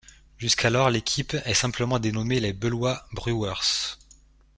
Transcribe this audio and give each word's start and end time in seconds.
Jusqu'alors 0.39 0.89
l'équipe 0.89 1.35
est 1.45 1.53
simplement 1.53 1.99
dénommée 1.99 2.39
les 2.39 2.53
Beloit 2.53 3.05
Brewers. 3.11 3.97